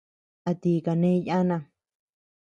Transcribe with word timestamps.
¿A 0.49 0.51
ti 0.61 0.71
kane 0.85 1.11
yanam. 1.27 1.63